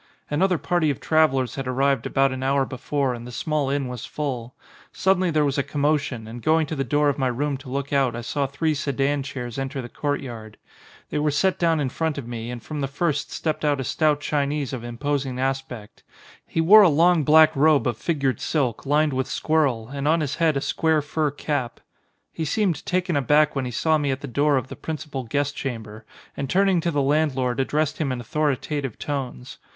Another 0.31 0.57
party 0.57 0.89
of 0.89 0.99
travellers 0.99 1.53
had 1.53 1.67
arrived 1.67 2.07
about 2.07 2.31
an 2.31 2.41
hour 2.41 2.65
before 2.65 3.13
and 3.13 3.27
the 3.27 3.31
small 3.31 3.69
inn 3.69 3.87
was 3.87 4.03
full. 4.03 4.55
Suddenly 4.91 5.29
there 5.29 5.45
was 5.45 5.59
a 5.59 5.63
commotion 5.63 6.27
and 6.27 6.41
going 6.41 6.65
to 6.65 6.75
the 6.75 6.83
door 6.83 7.07
of 7.07 7.19
my 7.19 7.27
room 7.27 7.55
to 7.57 7.69
look 7.69 7.93
out 7.93 8.15
I 8.15 8.21
saw 8.21 8.47
three 8.47 8.73
sedan 8.73 9.21
chairs 9.21 9.59
enter 9.59 9.79
the 9.79 9.89
court 9.89 10.21
yard. 10.21 10.57
They 11.11 11.19
were 11.19 11.29
set 11.29 11.59
down 11.59 11.79
in 11.79 11.89
front 11.89 12.17
of 12.17 12.27
me 12.27 12.49
and 12.49 12.63
from 12.63 12.81
the 12.81 12.87
first 12.87 13.29
stepped 13.29 13.63
out 13.63 13.79
a 13.79 13.83
stout 13.83 14.21
Chinese 14.21 14.73
of 14.73 14.83
im 14.83 14.97
posing 14.97 15.39
aspect. 15.39 16.01
He 16.47 16.61
wore 16.61 16.81
a 16.81 16.89
long 16.89 17.23
black 17.23 17.55
robe 17.55 17.85
of 17.85 17.95
fig 17.95 18.21
ured 18.21 18.39
silk, 18.39 18.87
lined 18.87 19.13
with 19.13 19.27
squirrel, 19.27 19.89
and 19.89 20.07
on 20.07 20.21
his 20.21 20.37
head 20.37 20.57
a 20.57 20.61
square 20.61 21.03
fur 21.03 21.29
cap. 21.29 21.79
He 22.31 22.43
seemed 22.43 22.83
taken 22.87 23.15
aback 23.15 23.55
when 23.55 23.65
he 23.65 23.69
saw 23.71 23.99
me 23.99 24.09
at 24.09 24.21
the 24.21 24.27
door 24.27 24.57
of 24.57 24.67
the 24.67 24.75
principal 24.75 25.25
guest 25.25 25.55
chamber 25.55 26.05
and 26.35 26.49
turning 26.49 26.81
to 26.81 26.89
the 26.89 27.03
landlord 27.03 27.59
addressed 27.59 27.99
him 27.99 28.11
in 28.11 28.19
authoritative 28.19 28.97
tones. 28.97 29.59